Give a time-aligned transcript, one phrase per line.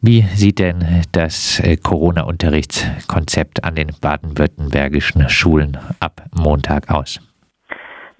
[0.00, 7.20] Wie sieht denn das äh, Corona-Unterrichtskonzept an den baden-württembergischen Schulen ab Montag aus?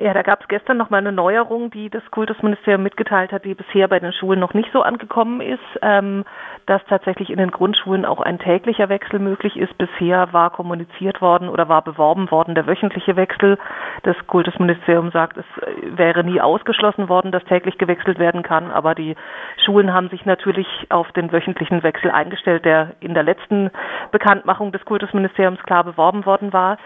[0.01, 3.55] Ja, da gab es gestern noch mal eine Neuerung, die das Kultusministerium mitgeteilt hat, die
[3.55, 6.25] bisher bei den Schulen noch nicht so angekommen ist, ähm,
[6.67, 9.77] dass tatsächlich in den Grundschulen auch ein täglicher Wechsel möglich ist.
[9.77, 13.59] Bisher war kommuniziert worden oder war beworben worden der wöchentliche Wechsel.
[14.05, 15.46] Das Kultusministerium sagt, es
[15.82, 19.17] wäre nie ausgeschlossen worden, dass täglich gewechselt werden kann, aber die
[19.65, 23.72] Schulen haben sich natürlich auf den wöchentlichen Wechsel eingestellt, der in der letzten
[24.13, 26.79] Bekanntmachung des Kultusministeriums klar beworben worden war.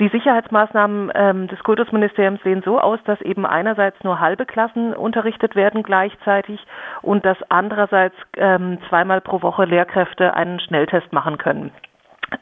[0.00, 5.54] Die Sicherheitsmaßnahmen ähm, des Kultusministeriums sehen so aus, dass eben einerseits nur halbe Klassen unterrichtet
[5.54, 6.60] werden gleichzeitig
[7.02, 11.70] und dass andererseits ähm, zweimal pro Woche Lehrkräfte einen Schnelltest machen können.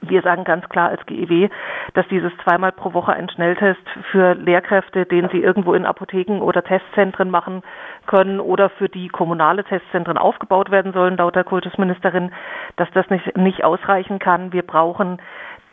[0.01, 1.49] Wir sagen ganz klar als GEW,
[1.95, 6.63] dass dieses zweimal pro Woche ein Schnelltest für Lehrkräfte, den sie irgendwo in Apotheken oder
[6.63, 7.63] Testzentren machen
[8.07, 12.33] können oder für die kommunale Testzentren aufgebaut werden sollen, laut der Kultusministerin,
[12.77, 14.53] dass das nicht, nicht ausreichen kann.
[14.53, 15.19] Wir brauchen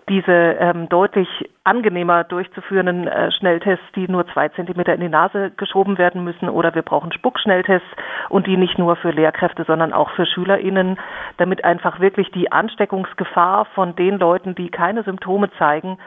[0.10, 1.28] diese ähm, deutlich
[1.64, 6.74] angenehmer durchzuführenden äh, Schnelltests, die nur zwei Zentimeter in die Nase geschoben werden müssen, oder
[6.74, 7.88] wir brauchen Spuckschnelltests
[8.30, 10.98] und die nicht nur für Lehrkräfte, sondern auch für SchülerInnen,
[11.38, 15.98] damit einfach wirklich die Ansteckungsgefahr von den Leuten, die keine Symptome zeigen,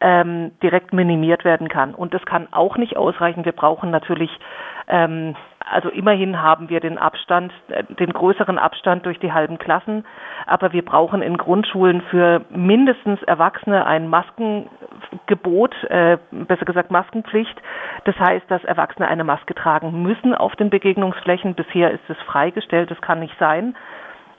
[0.00, 1.94] ähm, direkt minimiert werden kann.
[1.94, 3.44] Und das kann auch nicht ausreichen.
[3.44, 4.30] Wir brauchen natürlich
[4.88, 5.36] ähm,
[5.70, 10.04] also immerhin haben wir den Abstand, äh, den größeren Abstand durch die halben Klassen,
[10.46, 17.56] aber wir brauchen in Grundschulen für mindestens Erwachsene ein Maskengebot, äh, besser gesagt Maskenpflicht.
[18.04, 21.54] Das heißt, dass Erwachsene eine Maske tragen müssen auf den Begegnungsflächen.
[21.54, 23.76] Bisher ist es freigestellt, das kann nicht sein,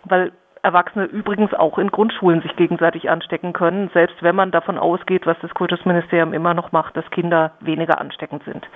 [0.04, 5.26] weil Erwachsene übrigens auch in Grundschulen sich gegenseitig anstecken können, selbst wenn man davon ausgeht,
[5.26, 8.68] was das Kultusministerium immer noch macht, dass Kinder weniger ansteckend sind.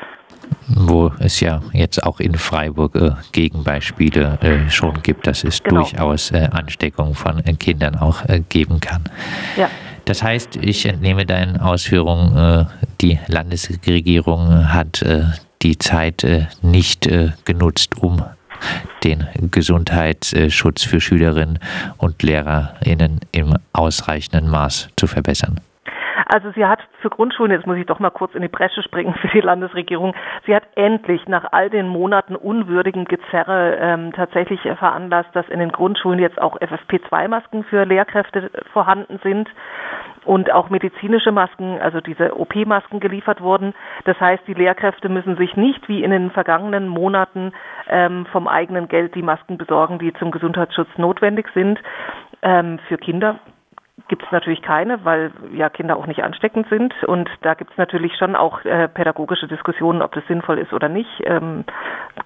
[0.68, 5.82] Wo es ja jetzt auch in Freiburg äh, Gegenbeispiele äh, schon gibt, dass es genau.
[5.82, 9.04] durchaus äh, Ansteckung von äh, Kindern auch äh, geben kann.
[9.56, 9.70] Ja.
[10.06, 12.66] Das heißt, ich entnehme deinen Ausführungen, äh,
[13.02, 15.04] die Landesregierung hat
[15.62, 16.26] die Zeit
[16.62, 17.10] nicht
[17.44, 18.24] genutzt, um
[19.04, 21.60] den Gesundheitsschutz für Schülerinnen
[21.98, 25.60] und Lehrerinnen im ausreichenden Maß zu verbessern?
[26.26, 29.14] Also sie hat für Grundschulen, jetzt muss ich doch mal kurz in die Bresche springen
[29.22, 30.14] für die Landesregierung,
[30.46, 35.72] sie hat endlich nach all den Monaten unwürdigen Gezerre ähm, tatsächlich veranlasst, dass in den
[35.72, 39.50] Grundschulen jetzt auch FFP2-Masken für Lehrkräfte vorhanden sind
[40.26, 43.74] und auch medizinische Masken, also diese OP-Masken geliefert wurden.
[44.06, 47.54] Das heißt, die Lehrkräfte müssen sich nicht wie in den vergangenen Monaten
[47.88, 51.80] ähm, vom eigenen Geld die Masken besorgen, die zum Gesundheitsschutz notwendig sind.
[52.42, 53.40] Ähm, für Kinder
[54.08, 56.94] gibt es natürlich keine, weil ja Kinder auch nicht ansteckend sind.
[57.06, 60.90] Und da gibt es natürlich schon auch äh, pädagogische Diskussionen, ob das sinnvoll ist oder
[60.90, 61.10] nicht.
[61.24, 61.66] Ähm,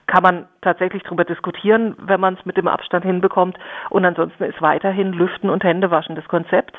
[0.08, 3.58] kann man tatsächlich darüber diskutieren, wenn man es mit dem Abstand hinbekommt.
[3.90, 6.78] Und ansonsten ist weiterhin Lüften und Händewaschen das Konzept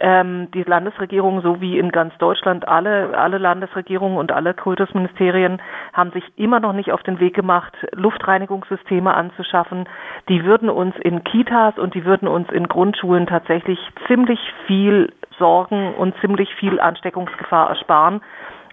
[0.00, 5.60] ähm, die Landesregierung sowie in ganz Deutschland alle, alle Landesregierungen und alle Kultusministerien
[5.92, 9.88] haben sich immer noch nicht auf den Weg gemacht, Luftreinigungssysteme anzuschaffen.
[10.28, 15.94] Die würden uns in Kitas und die würden uns in Grundschulen tatsächlich ziemlich viel Sorgen
[15.94, 18.22] und ziemlich viel Ansteckungsgefahr ersparen,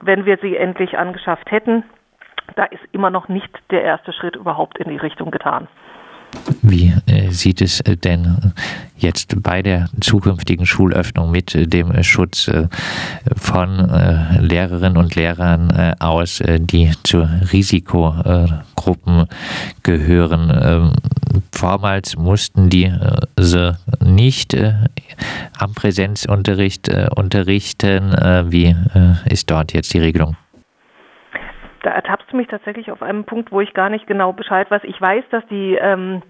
[0.01, 1.83] wenn wir sie endlich angeschafft hätten.
[2.55, 5.67] Da ist immer noch nicht der erste Schritt überhaupt in die Richtung getan.
[6.61, 8.53] Wie äh, sieht es äh, denn
[8.97, 12.49] jetzt bei der zukünftigen Schulöffnung mit äh, dem Schutz
[13.35, 13.89] von
[14.39, 19.27] Lehrerinnen und Lehrern aus, die zu Risikogruppen
[19.83, 20.51] gehören?
[20.61, 20.93] Ähm,
[21.51, 24.57] vormals mussten diese nicht
[25.57, 28.11] am Präsenzunterricht unterrichten.
[28.51, 28.75] wie
[29.25, 30.35] ist dort jetzt die Regelung?
[31.87, 34.81] Da ertappst du mich tatsächlich auf einem Punkt, wo ich gar nicht genau Bescheid weiß.
[34.83, 36.21] Ich weiß, dass die ähm,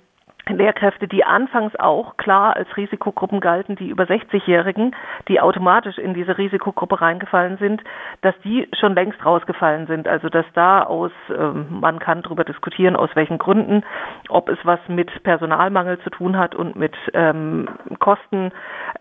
[0.47, 4.95] Lehrkräfte, die anfangs auch klar als Risikogruppen galten, die über 60-Jährigen,
[5.27, 7.81] die automatisch in diese Risikogruppe reingefallen sind,
[8.21, 10.07] dass die schon längst rausgefallen sind.
[10.07, 13.83] Also dass da aus, ähm, man kann darüber diskutieren, aus welchen Gründen,
[14.29, 17.67] ob es was mit Personalmangel zu tun hat und mit ähm,
[17.97, 18.51] Kosten,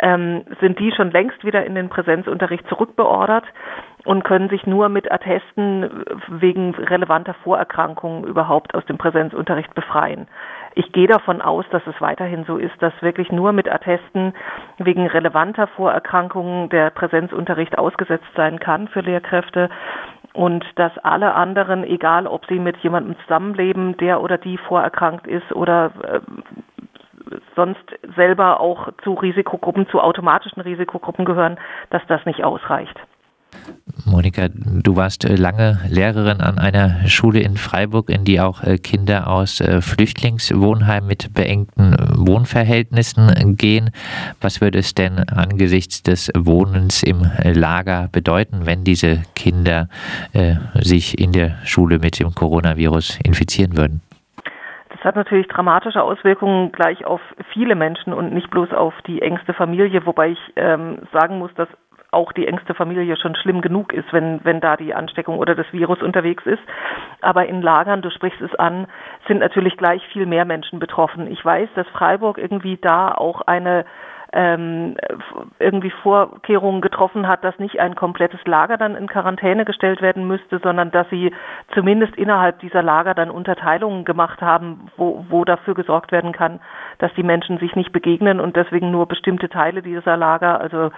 [0.00, 3.44] ähm, sind die schon längst wieder in den Präsenzunterricht zurückbeordert
[4.04, 10.28] und können sich nur mit Attesten wegen relevanter Vorerkrankungen überhaupt aus dem Präsenzunterricht befreien.
[10.75, 14.34] Ich gehe davon aus, dass es weiterhin so ist, dass wirklich nur mit Attesten
[14.78, 19.70] wegen relevanter Vorerkrankungen der Präsenzunterricht ausgesetzt sein kann für Lehrkräfte
[20.34, 25.50] und dass alle anderen, egal ob sie mit jemandem zusammenleben, der oder die vorerkrankt ist
[25.52, 26.20] oder äh,
[27.56, 27.84] sonst
[28.14, 31.58] selber auch zu Risikogruppen, zu automatischen Risikogruppen gehören,
[31.90, 33.00] dass das nicht ausreicht.
[34.06, 38.79] Monika, du warst äh, lange Lehrerin an einer Schule in Freiburg, in die auch äh,
[38.79, 43.91] Kinder aus äh, Flüchtlingswohnheimen mit beengten Wohnverhältnissen gehen.
[44.41, 49.88] Was würde es denn angesichts des Wohnens im Lager bedeuten, wenn diese Kinder
[50.75, 54.02] sich in der Schule mit dem Coronavirus infizieren würden?
[54.91, 57.20] Das hat natürlich dramatische Auswirkungen gleich auf
[57.52, 61.69] viele Menschen und nicht bloß auf die engste Familie, wobei ich ähm, sagen muss, dass
[62.16, 65.70] auch die engste Familie schon schlimm genug ist, wenn, wenn da die Ansteckung oder das
[65.72, 66.62] Virus unterwegs ist.
[67.20, 68.86] Aber in Lagern, du sprichst es an,
[69.28, 71.30] sind natürlich gleich viel mehr Menschen betroffen.
[71.30, 73.84] Ich weiß, dass Freiburg irgendwie da auch eine
[74.37, 74.97] ähm,
[75.59, 80.61] irgendwie Vorkehrungen getroffen hat, dass nicht ein komplettes Lager dann in Quarantäne gestellt werden müsste,
[80.62, 81.33] sondern dass sie
[81.73, 86.61] zumindest innerhalb dieser Lager dann Unterteilungen gemacht haben, wo, wo dafür gesorgt werden kann,
[86.99, 90.91] dass die Menschen sich nicht begegnen und deswegen nur bestimmte Teile dieser Lager, also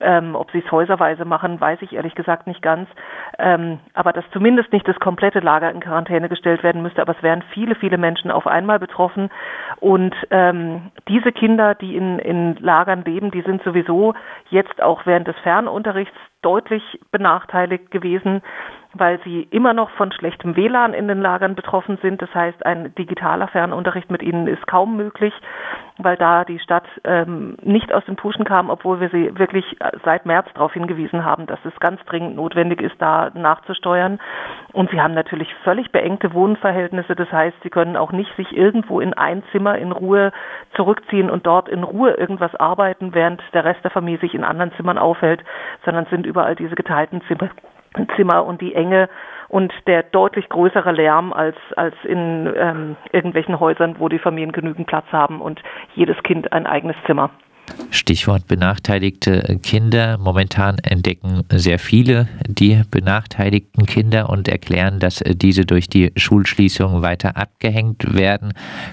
[0.00, 2.88] ähm, ob sie es häuserweise machen, weiß ich ehrlich gesagt nicht ganz.
[3.38, 7.22] Ähm, aber dass zumindest nicht das komplette Lager in Quarantäne gestellt werden müsste, aber es
[7.22, 9.30] wären viele, viele Menschen auf einmal betroffen.
[9.80, 14.12] Und ähm, diese Kinder, die in, in Lagern leben, die sind sowieso
[14.50, 18.42] jetzt auch während des Fernunterrichts deutlich benachteiligt gewesen
[18.98, 22.22] weil sie immer noch von schlechtem WLAN in den Lagern betroffen sind.
[22.22, 25.34] Das heißt, ein digitaler Fernunterricht mit ihnen ist kaum möglich,
[25.98, 29.64] weil da die Stadt ähm, nicht aus den Puschen kam, obwohl wir sie wirklich
[30.04, 34.18] seit März darauf hingewiesen haben, dass es ganz dringend notwendig ist, da nachzusteuern.
[34.72, 37.14] Und sie haben natürlich völlig beengte Wohnverhältnisse.
[37.14, 40.32] Das heißt, sie können auch nicht sich irgendwo in ein Zimmer in Ruhe
[40.74, 44.72] zurückziehen und dort in Ruhe irgendwas arbeiten, während der Rest der Familie sich in anderen
[44.72, 45.42] Zimmern aufhält,
[45.84, 47.48] sondern sind überall diese geteilten Zimmer
[48.14, 49.08] Zimmer und die Enge
[49.48, 54.86] und der deutlich größere Lärm als, als in ähm, irgendwelchen Häusern, wo die Familien genügend
[54.86, 55.62] Platz haben und
[55.94, 57.30] jedes Kind ein eigenes Zimmer.
[58.06, 60.16] Stichwort benachteiligte Kinder.
[60.18, 67.36] Momentan entdecken sehr viele die benachteiligten Kinder und erklären, dass diese durch die Schulschließung weiter
[67.36, 68.52] abgehängt werden.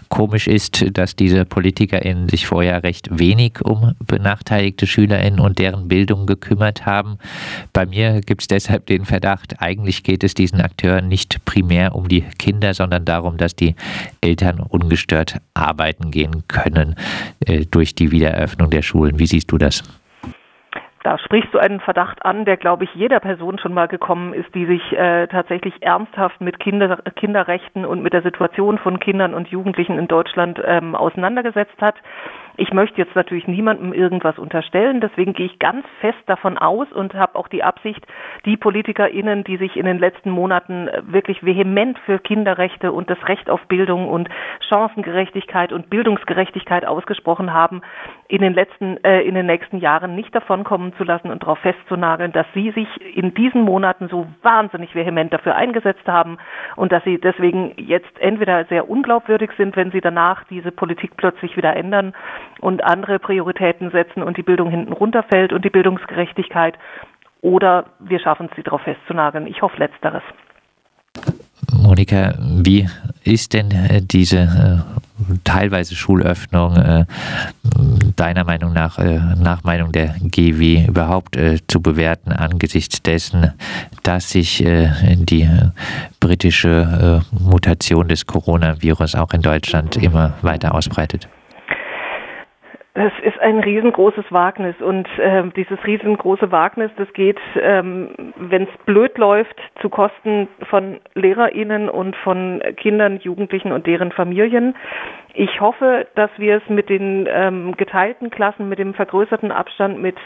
[0.10, 6.26] Komisch ist, dass diese PolitikerInnen sich vorher recht wenig um benachteiligte SchülerInnen und deren Bildung
[6.26, 7.20] gekümmert haben.
[7.72, 12.08] Bei mir gibt es deshalb den Verdacht, eigentlich geht es diesen Akteuren nicht primär um
[12.08, 13.76] die Kinder, sondern darum, dass die
[14.22, 16.96] Eltern ungestört arbeiten gehen können
[17.46, 19.20] äh, durch die Wiedereröffnung Öffnung der Schulen.
[19.20, 19.84] Wie siehst du das?
[21.04, 24.56] Da sprichst du einen Verdacht an, der, glaube ich, jeder Person schon mal gekommen ist,
[24.56, 29.50] die sich äh, tatsächlich ernsthaft mit Kinder, Kinderrechten und mit der Situation von Kindern und
[29.50, 31.96] Jugendlichen in Deutschland ähm, auseinandergesetzt hat.
[32.56, 37.16] Ich möchte jetzt natürlich niemandem irgendwas unterstellen, deswegen gehe ich ganz fest davon aus und
[37.16, 38.06] habe auch die Absicht,
[38.46, 43.18] die PolitikerInnen, die sich in den letzten Monaten äh, wirklich vehement für Kinderrechte und das
[43.28, 44.30] Recht auf Bildung und
[44.70, 47.82] Chancengerechtigkeit und Bildungsgerechtigkeit ausgesprochen haben,
[48.28, 52.34] in den letzten, äh, in den nächsten Jahren nicht davonkommen zu lassen und darauf festzunageln,
[52.34, 56.38] dass sie sich in diesen Monaten so wahnsinnig vehement dafür eingesetzt haben
[56.76, 61.58] und dass sie deswegen jetzt entweder sehr unglaubwürdig sind, wenn sie danach diese Politik plötzlich
[61.58, 62.14] wieder ändern
[62.62, 66.78] und andere Prioritäten setzen und die Bildung hinten runterfällt und die Bildungsgerechtigkeit.
[67.42, 69.48] Oder wir schaffen es, sie darauf festzunageln.
[69.48, 70.24] Ich hoffe letzteres.
[71.72, 72.88] Monika, wie
[73.24, 75.04] ist denn äh, diese äh,
[75.44, 77.06] teilweise Schulöffnung äh,
[78.16, 83.54] deiner Meinung nach, äh, nach Meinung der GW überhaupt äh, zu bewerten angesichts dessen,
[84.04, 85.50] dass sich äh, die
[86.20, 91.28] britische Mutation des Coronavirus auch in Deutschland immer weiter ausbreitet?
[92.96, 98.86] Das ist ein riesengroßes Wagnis und äh, dieses riesengroße Wagnis, das geht, ähm, wenn es
[98.86, 104.76] blöd läuft, zu Kosten von LehrerInnen und von Kindern, Jugendlichen und deren Familien.
[105.34, 110.18] Ich hoffe, dass wir es mit den ähm, geteilten Klassen, mit dem vergrößerten Abstand, mit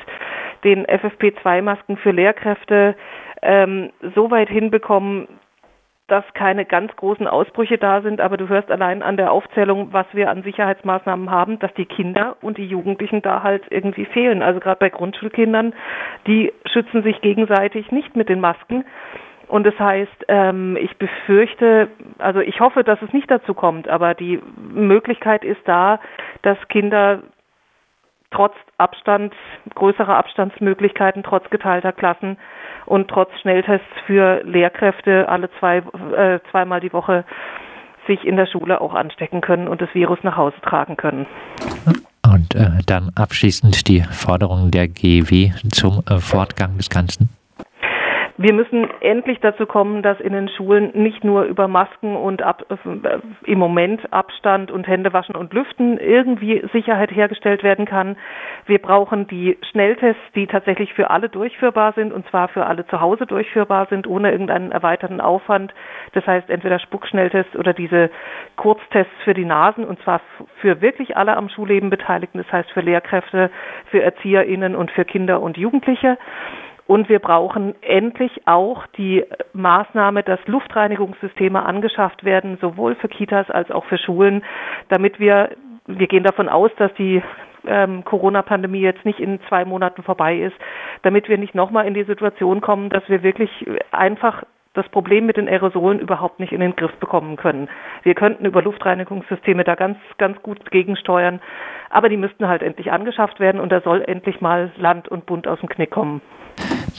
[0.66, 2.96] den FFP2-Masken für Lehrkräfte
[3.44, 5.30] ähm, so weit hinbekommen,
[6.08, 10.06] dass keine ganz großen Ausbrüche da sind, aber du hörst allein an der Aufzählung, was
[10.14, 14.42] wir an Sicherheitsmaßnahmen haben, dass die Kinder und die Jugendlichen da halt irgendwie fehlen.
[14.42, 15.74] Also gerade bei Grundschulkindern,
[16.26, 18.86] die schützen sich gegenseitig nicht mit den Masken.
[19.48, 24.14] Und das heißt, ähm, ich befürchte, also ich hoffe, dass es nicht dazu kommt, aber
[24.14, 26.00] die Möglichkeit ist da,
[26.42, 27.24] dass Kinder
[28.32, 29.34] trotz Abstand,
[29.76, 32.38] größerer Abstandsmöglichkeiten, trotz geteilter Klassen
[32.86, 37.26] und trotz Schnelltests für Lehrkräfte alle zwei, äh, zweimal die Woche
[38.08, 41.26] sich in der Schule auch anstecken können und das Virus nach Hause tragen können.
[42.26, 47.30] Und äh, dann abschließend die Forderung der GEW zum äh, Fortgang des Ganzen.
[48.40, 52.66] Wir müssen endlich dazu kommen, dass in den Schulen nicht nur über Masken und ab,
[52.70, 53.20] äh,
[53.52, 58.16] im Moment Abstand und Händewaschen und Lüften irgendwie Sicherheit hergestellt werden kann.
[58.68, 63.02] Wir brauchen die Schnelltests, die tatsächlich für alle durchführbar sind und zwar für alle zu
[63.02, 65.74] Hause durchführbar sind, ohne irgendeinen erweiterten Aufwand.
[66.14, 68.12] Das heißt entweder Spuckschnelltests oder diese
[68.56, 70.22] Kurztests für die Nasen und zwar
[70.62, 73.50] für wirklich alle am Schulleben Beteiligten, das heißt für Lehrkräfte,
[73.90, 76.20] für ErzieherInnen und für Kinder und Jugendliche.
[76.88, 83.70] Und wir brauchen endlich auch die Maßnahme, dass Luftreinigungssysteme angeschafft werden, sowohl für Kitas als
[83.72, 84.44] auch für Schulen,
[84.90, 85.52] damit wir,
[85.86, 87.22] wir gehen davon aus, dass die
[87.68, 90.56] ähm, Corona-Pandemie jetzt nicht in zwei Monaten vorbei ist,
[91.04, 93.52] damit wir nicht nochmal in die Situation kommen, dass wir wirklich
[93.92, 94.44] einfach
[94.78, 97.68] das Problem mit den Aerosolen überhaupt nicht in den Griff bekommen können.
[98.04, 101.42] Wir könnten über Luftreinigungssysteme da ganz, ganz gut gegensteuern,
[101.90, 105.48] aber die müssten halt endlich angeschafft werden und da soll endlich mal Land und Bund
[105.48, 106.22] aus dem Knick kommen.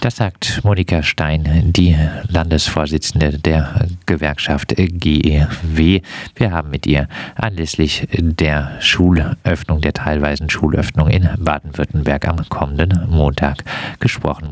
[0.00, 1.96] Das sagt Monika Stein, die
[2.28, 6.00] Landesvorsitzende der Gewerkschaft GEW.
[6.36, 13.64] Wir haben mit ihr anlässlich der Schulöffnung, der teilweisen Schulöffnung in Baden-Württemberg am kommenden Montag
[13.98, 14.46] gesprochen.